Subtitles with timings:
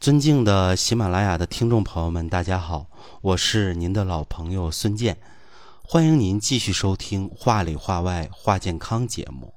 [0.00, 2.86] 尊敬的喜马拉雅的听众朋友们，大家好，
[3.20, 5.18] 我是您的老朋友孙健，
[5.82, 9.52] 欢迎您继续收听《话里话外话健康》节目。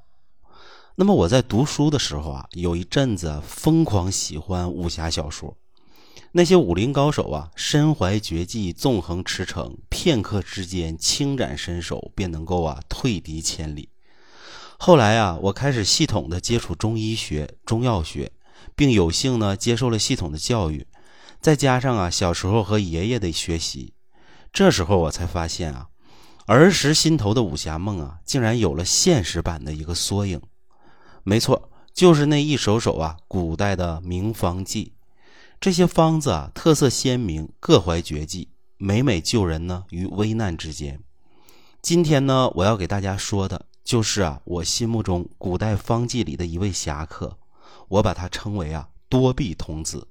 [0.96, 5.56] 那么我在读书的时候啊，有一阵子疯狂喜欢武侠小说，
[6.34, 13.88] 那些武林高手啊，身怀绝技，纵横驰骋，片刻之间轻展身手，便能够啊退敌千里。
[14.78, 18.30] 后来啊，我开始系统的接触中医学、中药学。
[18.76, 20.88] 并有幸呢接受了系统的教育，
[21.42, 23.94] 再加上啊小时候和爷爷的学习，
[24.52, 25.90] 这时候我才发现啊，
[26.46, 30.42] 儿时心头的武侠梦啊，竟然有了现实版的一个缩影。
[31.24, 34.94] 没错，就是那一首首啊古代的名方剂。
[35.60, 41.00] 这些方子啊特色鲜明，各怀绝技，每每救人呢于危难之间。
[41.82, 47.38] 今天呢，我要给大家说的就是啊我心目中古代方剂里的一位侠客。
[47.94, 50.08] 我把他称为啊多臂童子，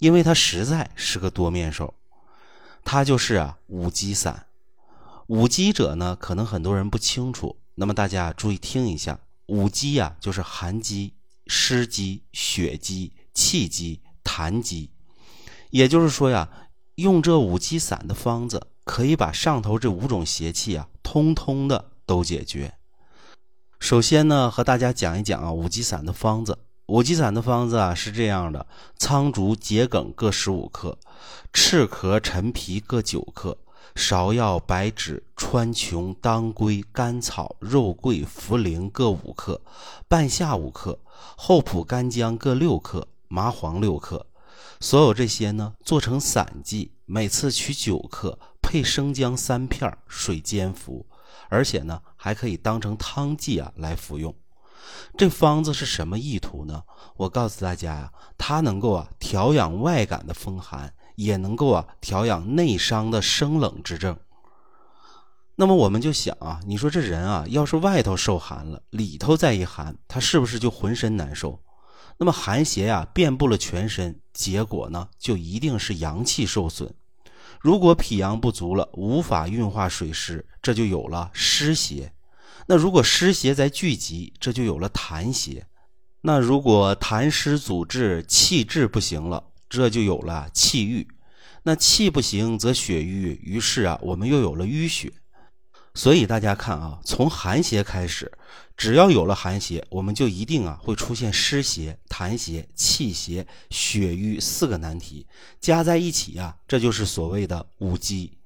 [0.00, 1.94] 因为他实在是个多面手。
[2.84, 4.46] 他就是啊五积散。
[5.28, 7.56] 五积者呢，可能很多人不清楚。
[7.76, 11.14] 那么大家注意听一下，五积呀，就是寒积、
[11.46, 14.90] 湿积、血积、气积、痰积。
[15.70, 16.48] 也就是说呀，
[16.96, 22.74] 用这五积散的方子，可以把上头这五种邪气啊，通通的都解决。
[23.78, 26.58] 首先呢，和大家讲一讲啊五积散的方子。
[26.92, 28.66] 五积散的方子啊是这样的：
[28.98, 30.98] 苍竹、桔梗各十五克，
[31.50, 33.56] 赤壳、陈皮各九克，
[33.94, 39.58] 芍药、白芷、川穹、当归、甘草、肉桂、茯苓各五克，
[40.06, 40.98] 半夏五克，
[41.34, 44.26] 厚朴干姜各六克，麻黄六克。
[44.78, 51.06] 所有这些呢做成散剂，每次取九克，配生姜三片，水煎服。
[51.48, 54.34] 而且呢还可以当成汤剂啊来服用。
[55.16, 56.82] 这方子是什么意图呢？
[57.16, 64.16] 我告诉大家呀，它能够啊调养外感的风寒，也能够啊调养内伤的生冷之症。
[65.54, 71.62] 那么我们就想啊，你说这人啊，要是外头受寒了，里头再一寒，他是不是就浑身难受？
[72.18, 76.92] 那么寒邪呀遍布了全身，结果呢就一定是阳气受损。
[77.60, 82.12] 如果脾阳不足了，无法运化水湿，这就有了湿邪。
[82.66, 85.62] 那如果湿邪在聚集，这就有了痰邪；
[86.20, 91.06] 那如果痰湿阻滞，气滞不行了，这就有了气郁；
[91.64, 95.12] 那气不行则血瘀，于是啊，我们又有了淤血。
[95.94, 98.32] 所以大家看啊，从寒邪开始，
[98.78, 105.26] 只要有了寒邪，我们就一定啊会出现湿邪、痰邪、气邪、血瘀四个难题，
[105.60, 108.38] 加在一起啊，这就是所谓的五积。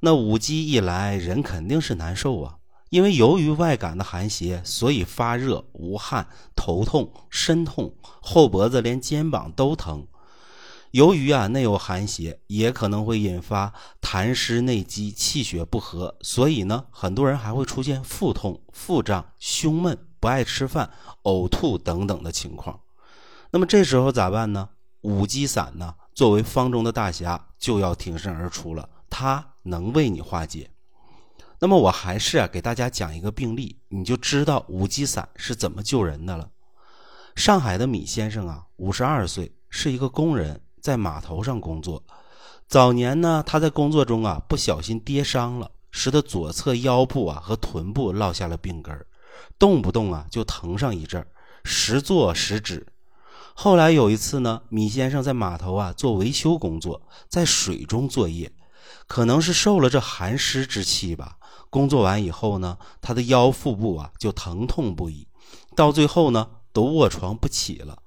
[0.00, 2.57] 那五积一来，人肯定是难受啊。
[2.90, 6.26] 因为由于外感的寒邪，所以发热、无汗、
[6.56, 10.06] 头痛、身痛、后脖子连肩膀都疼。
[10.92, 20.90] 由于啊内有寒邪，也可能会引发痰湿内积、气血不和，所以呢，很多人还会出现腹痛、腹胀、胸闷、不爱吃饭、
[21.24, 22.80] 呕吐等等的情况。
[23.50, 24.70] 那么这时候咋办呢？
[25.02, 30.70] 五鸡散呢，作为方中的大侠，就要挺身而出了，它能为你化解。
[31.60, 36.48] 那么我还是啊给大家讲一个病例，你就知道五鸡散是怎么救人的了。
[37.34, 42.02] 上海的米先生啊，五十二岁，是一个工人，在码头上工作。
[42.68, 49.06] 早年呢，他在工作中啊不小心跌伤了，使得左侧腰部啊和臀部落下了病根
[49.58, 51.24] 动不动啊就疼上一阵
[51.64, 52.86] 时坐时止。
[53.54, 58.52] 后来有一次呢，米先生在码头啊做维修工作，在水中作业，
[59.08, 61.38] 可能是受了这寒湿之气吧。
[61.70, 65.26] 工作完以后呢，他的腰腹部啊就疼痛不已，
[65.74, 67.98] 到最后呢都卧床不起了。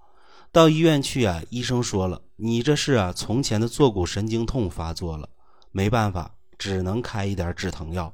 [0.52, 5.30] 到医院去啊，医生说了，你这是啊从前的坐骨神经痛发作了，
[5.72, 8.14] 没办法，只能开一点止疼药。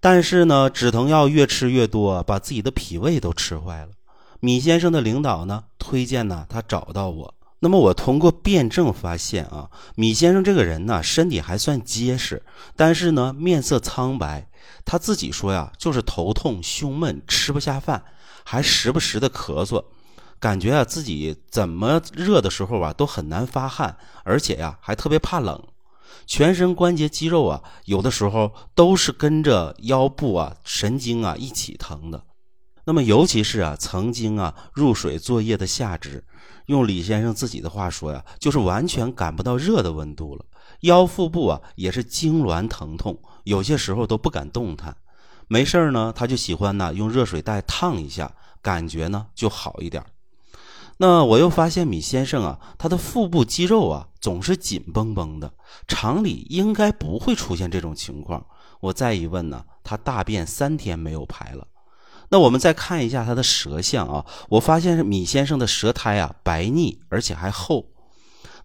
[0.00, 3.92] 但是呢，止疼药越吃越多，把自己的脾胃都吃坏了。
[4.40, 7.34] 米先生的领导呢推荐呢他找到我。
[7.66, 12.44] 那么我通过辩证发现啊，米先生这个人呢，身体还算结实，
[12.76, 14.48] 但是呢，面色苍白。
[14.84, 18.04] 他自己说呀，就是头痛、胸闷、吃不下饭，
[18.44, 19.84] 还时不时的咳嗽，
[20.38, 25.60] 感觉啊自己怎么热的时候啊都很难发汗，而且呀还特别怕冷，
[26.24, 32.22] 全身关节肌肉啊有的时候都是跟着腰部啊神经啊一起疼的。
[32.84, 36.22] 那么尤其是啊曾经啊入水作业的下肢。
[36.66, 40.44] 用李先生自己的话说呀，就是完全感不到热的温度了。
[40.80, 44.96] 腰腹部啊也是痉挛疼痛，有些时候都不敢动弹。
[45.48, 50.04] 没事呢，他就喜欢呢用热水袋烫一下，感觉呢就好一点。
[50.98, 55.52] 那我又发现米先生啊，他的腹部肌肉啊总是紧绷绷的，
[55.86, 58.44] 常理应该不会出现这种情况。
[58.80, 61.66] 我再一问呢，他大便三天没有排了。
[62.28, 67.86] 那我们再看一下他的舌象啊，我发现米先生的舌苔啊白腻，而且还厚。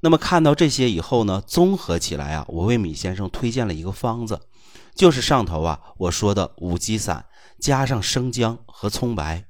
[0.02, 4.40] 那么看到这些以后呢，综合起来啊，我为米先生推荐了一个方子，
[4.96, 7.26] 就是上头啊我说的五鸡散，
[7.60, 9.46] 加上生姜和葱白。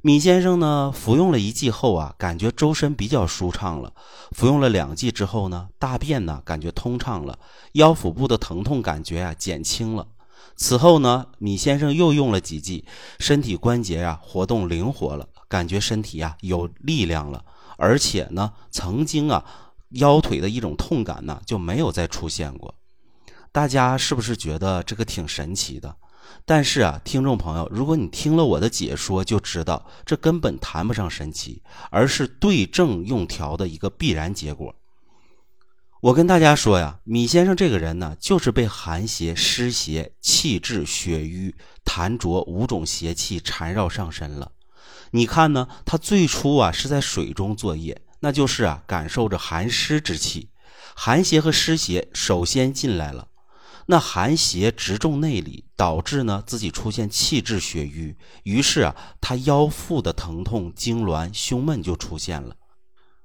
[0.00, 3.92] 米先生呢服用了一剂后啊，感觉周身比较舒畅了。
[4.32, 7.38] 服用了两剂之后呢，大便呢感觉通畅了，
[7.72, 10.06] 腰腹部的疼痛感觉啊减轻了。
[10.56, 12.84] 此后呢，米先生又用了几剂，
[13.18, 17.44] 身体关节啊活动灵活了，感觉身体啊有力量了，
[17.76, 19.44] 而且呢，曾经啊
[19.90, 22.74] 腰腿的一种痛感呢就没有再出现过。
[23.52, 25.96] 大家是不是觉得这个挺神奇的？
[26.44, 34.74] 但是啊，听众朋友，如果你听了我的解说，就知道这根本谈不上神奇，而是对症用调的一个必然结果。
[36.00, 44.52] 我跟大家说呀，米先生这个人呢，就是被寒邪、湿邪、气滞、血瘀、痰浊五种邪气缠绕上身了。
[45.10, 50.50] 你看呢，他最初啊是在水中作业，那就是啊感受着寒湿之气，
[50.94, 53.26] 寒邪和湿邪首先进来了，
[53.86, 62.54] 那寒邪直中内里，导致呢自己出现气滞血瘀，于是啊他腰腹的疼痛、痉挛、胸闷就出现了。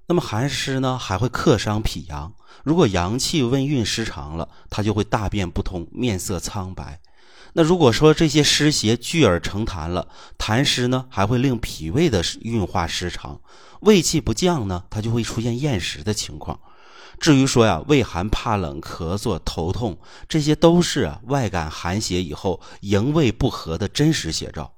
[0.06, 2.34] 那么寒湿呢，还会克伤脾阳。
[2.64, 7.00] 如果阳气温运失常了，它就会大便不通，面色苍白。
[7.54, 10.08] 那如果说这些湿邪聚而成痰了，
[10.38, 13.40] 痰湿呢，还会令脾胃的运化失常，
[13.82, 16.60] 胃气不降呢，它就会出现厌食的情况。
[17.20, 19.98] 至于说呀，畏寒怕冷、咳嗽、头痛，
[20.28, 24.74] 这些都是啊外感寒邪以后营卫不和的真实写照。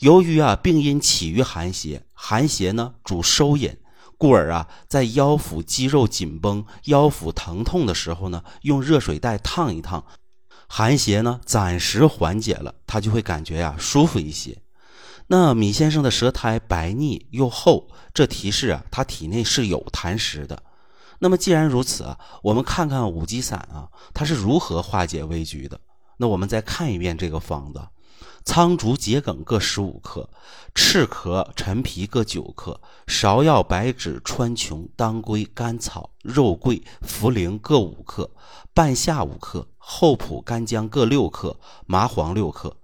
[0.00, 3.76] 由于啊病因起于寒邪，寒邪呢主收引。
[4.18, 10.04] 故而啊，在腰腹肌肉紧绷、腰腹疼痛的时候呢，用热水袋烫一烫，
[10.68, 14.56] 寒邪呢暂时缓解了，他就会感觉呀舒服一些。
[15.26, 20.62] 那米先生的舌苔白腻又厚，这提示啊他体内是有痰湿的。
[21.18, 25.80] 那么既然如此啊，我们看看五鸡散啊，它是如何化解危局的。
[26.18, 27.80] 那我们再看一遍这个方子。
[28.46, 30.30] 苍竹、桔梗各十五克，
[30.74, 38.30] 赤壳、陈皮各九克，芍药、白芷、川穹、当归、甘草、肉桂、茯苓各五克，
[38.72, 42.74] 半夏五克，厚朴、干姜各六克，麻黄六克。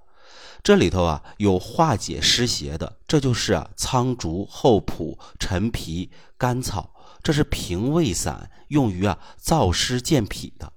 [0.64, 6.91] 这里头啊有化解湿邪的，这就是啊苍竹、厚朴、陈皮、甘草，
[7.23, 10.73] 这是平胃散，用于啊燥湿健脾的。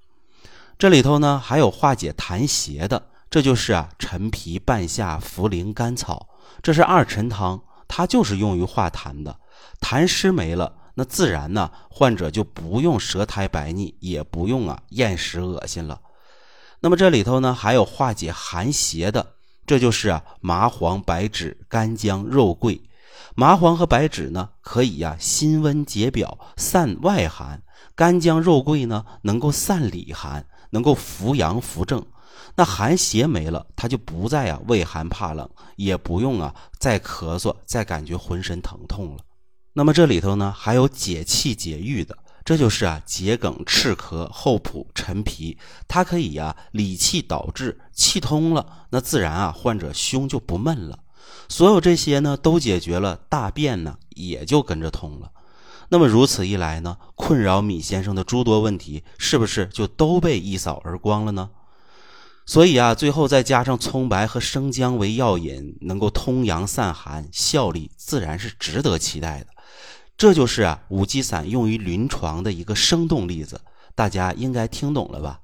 [0.77, 3.09] 这里头呢还有化解痰邪的。
[3.35, 6.25] 这就是啊，陈皮、半夏、茯苓、甘草，
[6.63, 9.37] 这是二陈汤，它就是用于化痰的。
[9.81, 15.99] 痰湿没了，那自然呢，患者就不用舌苔白腻，也不用啊厌食恶心了。
[16.79, 19.33] 那么这里头呢，还有化解寒邪的，
[19.67, 22.81] 这就是啊麻黄、白芷、干姜、肉桂。
[23.35, 27.57] 麻黄和白芷呢，可以呀辛温解表、散外寒；
[27.95, 32.01] 干姜、肉桂呢，能够散里寒，能够扶阳扶正。
[32.55, 39.23] 那寒邪没了，他就不再啊畏寒怕冷，也不用啊再咳嗽，再感觉浑身疼痛了。
[39.73, 45.57] 那么这里头呢还有解气解郁的，这就是啊桔梗、赤壳、厚朴、陈皮，
[45.87, 50.99] 它可以呀理气导滞，气通了，那自然啊患者胸就不闷了。
[51.49, 55.31] 所有这些呢都解决了，大便呢也就跟着通了。
[55.89, 61.49] 那么如此一来呢，困扰米先生的诸多问题是不是就都被一扫而光了呢？
[62.45, 69.47] 所以啊，最后再加上葱白和生姜为药引，能够通阳散寒，效力自然是值得期待的。
[70.15, 73.59] 这就是啊五积散用于临床的一个生动例子，
[73.95, 75.39] 大家应该听懂了吧？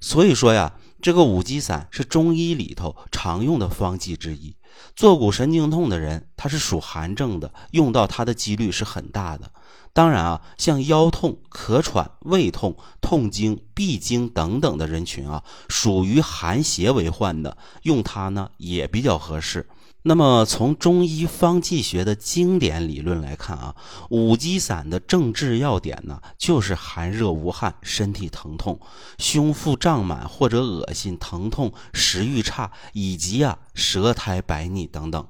[0.00, 4.54] 所以说呀，这个五积散是中医里头常用的方剂之一。
[4.94, 9.50] 坐骨神经痛的人，他是属寒症的，用到它的几率是很大的。
[9.94, 19.68] 当然啊，像腰痛、咳喘、胃痛、痛经、闭经等等的人群啊，属于寒邪为患的，用它呢也比较合适。
[20.04, 23.76] 那么从中医方剂学的经典理论来看啊，
[24.10, 28.80] 五鸡散的正治要点呢，就是寒热无汗、身体疼痛、
[29.18, 35.24] 胸腹胀满或者恶心、疼痛、食欲差，以及啊舌苔白腻等等。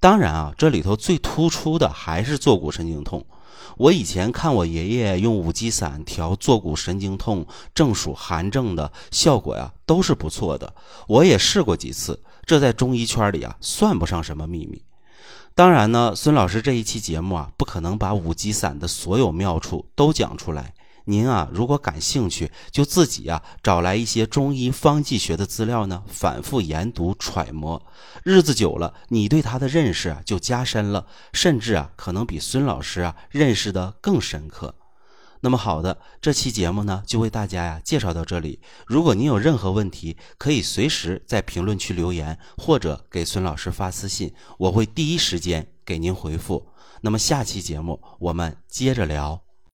[0.00, 3.24] 当然啊，这里头最突出的还是坐骨神经痛。
[3.76, 10.74] 我以前看我爷爷用五鸡散调坐骨神经痛，正属寒症的效果呀，都是不错的。
[11.06, 14.82] 我也试过几次，这在中医圈里啊算不上什么秘密。
[15.54, 20.72] 当然呢，孙老师这一期节目啊，不可能把五级散的所有妙处都讲出来。
[21.04, 27.82] 您啊，如果感兴趣，就自己啊找来一些中医方剂学的资料呢，反复研读揣摩。
[28.24, 34.74] 日子久了，你对他的认识啊就加深了，甚至啊可能比孙老师啊认识的更深刻。
[35.40, 38.60] 那么好的，这期节目呢就为大家呀介绍到这里。
[38.86, 46.68] 如果您有任何问题，可以随时在评论区留言，或者给孙老师发私信，我会第一时间给您回复。
[47.00, 49.47] 那么下期节目我们接着聊。